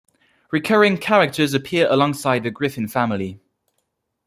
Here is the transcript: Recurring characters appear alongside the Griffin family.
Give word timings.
Recurring 0.49 0.97
characters 0.97 1.53
appear 1.53 1.85
alongside 1.87 2.41
the 2.41 2.49
Griffin 2.49 2.87
family. 2.87 3.39